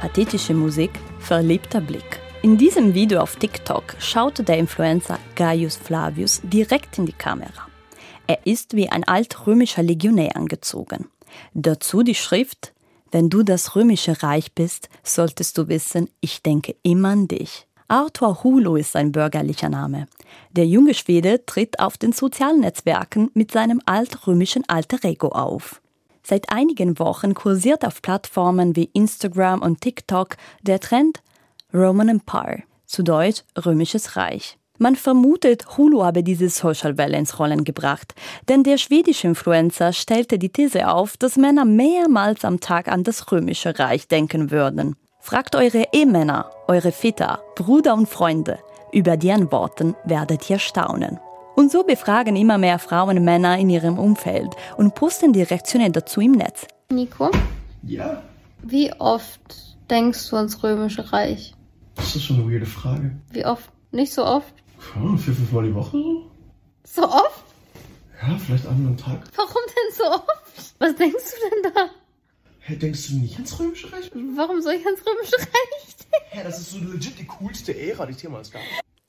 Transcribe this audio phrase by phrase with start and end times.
[0.00, 2.20] pathetische Musik, verliebter Blick.
[2.40, 7.68] In diesem Video auf TikTok schaute der Influencer Gaius Flavius direkt in die Kamera.
[8.26, 11.10] Er ist wie ein altrömischer Legionär angezogen.
[11.52, 12.72] Dazu die Schrift
[13.12, 17.66] Wenn du das römische Reich bist, solltest du wissen, ich denke immer an dich.
[17.88, 20.06] Arthur Hulo ist sein bürgerlicher Name.
[20.52, 25.82] Der junge Schwede tritt auf den sozialen Netzwerken mit seinem altrömischen Alter Ego auf.
[26.30, 31.18] Seit einigen Wochen kursiert auf Plattformen wie Instagram und TikTok der Trend
[31.74, 34.56] Roman Empire, zu Deutsch Römisches Reich.
[34.78, 38.14] Man vermutet, Hulu habe diese Social Welle ins Rollen gebracht,
[38.48, 43.32] denn der schwedische Influencer stellte die These auf, dass Männer mehrmals am Tag an das
[43.32, 44.94] Römische Reich denken würden.
[45.18, 48.60] Fragt eure Ehemänner, eure Väter, Brüder und Freunde.
[48.92, 51.18] Über die Antworten werdet ihr staunen.
[51.60, 56.22] Und so befragen immer mehr Frauen Männer in ihrem Umfeld und posten die Reaktionen dazu
[56.22, 56.66] im Netz.
[56.90, 57.30] Nico?
[57.82, 58.22] Ja?
[58.62, 59.42] Wie oft
[59.90, 61.52] denkst du ans Römische Reich?
[61.96, 63.14] Das ist schon eine weirde Frage.
[63.30, 63.70] Wie oft?
[63.92, 64.54] Nicht so oft?
[64.96, 66.30] Ja, vier, fünf Mal die Woche so?
[66.84, 67.44] So oft?
[68.22, 69.20] Ja, vielleicht einmal am Tag.
[69.36, 70.74] Warum denn so oft?
[70.78, 71.90] Was denkst du denn da?
[72.60, 74.10] Hä, denkst du nicht ans Römische Reich?
[74.34, 76.26] Warum soll ich ans Römische Reich denken?
[76.30, 78.62] Hä, das ist so legit die coolste Ära, die es jemals gab.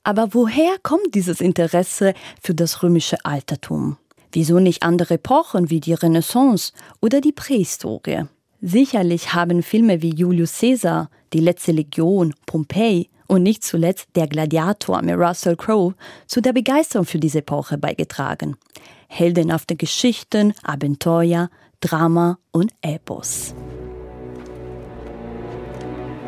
[0.04, 3.96] Aber woher kommt dieses Interesse für das römische Altertum?
[4.32, 8.24] Wieso nicht andere Epochen wie die Renaissance oder die Prähistorie?
[8.60, 15.00] Sicherlich haben Filme wie Julius Caesar, Die letzte Legion, Pompeii und nicht zuletzt Der Gladiator
[15.02, 15.94] mit Russell Crowe
[16.26, 18.56] zu der Begeisterung für diese Epoche beigetragen.
[19.08, 21.48] Heldenhafte Geschichten, Abenteuer,
[21.80, 23.54] Drama und Epos.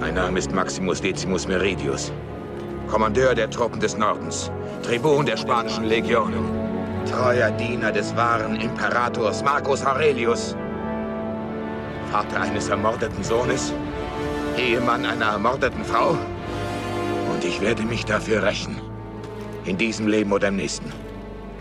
[0.01, 2.13] Mein Name ist Maximus Decimus Meridius,
[2.89, 4.51] Kommandeur der Truppen des Nordens,
[4.83, 6.45] Tribun der spanischen Legionen,
[7.11, 10.57] treuer Diener des wahren Imperators Marcus Aurelius,
[12.11, 13.73] Vater eines ermordeten Sohnes,
[14.57, 16.17] Ehemann einer ermordeten Frau
[17.33, 18.81] und ich werde mich dafür rächen.
[19.65, 20.93] In diesem Leben oder im nächsten.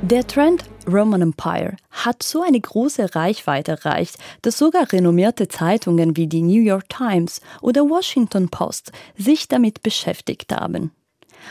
[0.01, 6.27] Der Trend Roman Empire hat so eine große Reichweite erreicht, dass sogar renommierte Zeitungen wie
[6.27, 10.91] die New York Times oder Washington Post sich damit beschäftigt haben.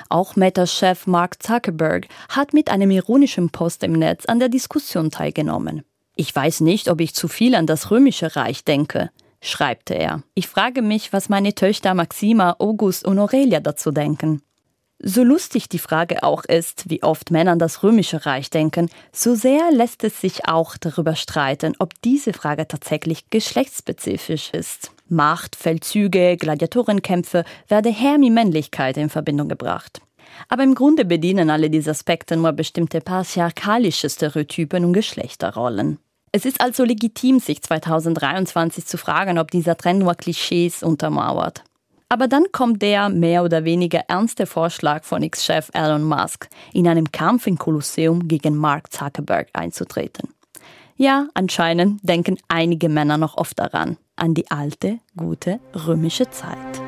[0.08, 5.82] Auch Meta-Chef Mark Zuckerberg hat mit einem ironischen Post im Netz an der Diskussion teilgenommen.
[6.16, 9.10] Ich weiß nicht, ob ich zu viel an das römische Reich denke,
[9.40, 10.22] schreibte er.
[10.34, 14.42] Ich frage mich, was meine Töchter Maxima, August und Aurelia dazu denken.
[15.04, 19.34] So lustig die Frage auch ist, wie oft Männer an das römische Reich denken, so
[19.34, 24.92] sehr lässt es sich auch darüber streiten, ob diese Frage tatsächlich geschlechtsspezifisch ist.
[25.12, 30.00] Macht, Feldzüge, Gladiatorenkämpfe werde Hermi Männlichkeit in Verbindung gebracht.
[30.48, 35.98] Aber im Grunde bedienen alle diese Aspekte nur bestimmte patriarchalische Stereotypen und Geschlechterrollen.
[36.32, 41.62] Es ist also legitim, sich 2023 zu fragen, ob dieser Trend nur Klischees untermauert.
[42.08, 47.10] Aber dann kommt der mehr oder weniger ernste Vorschlag von X-Chef Elon Musk, in einem
[47.10, 50.28] Kampf im Kolosseum gegen Mark Zuckerberg einzutreten.
[50.96, 56.81] Ja, anscheinend denken einige Männer noch oft daran, an die alte, gute römische Zeit.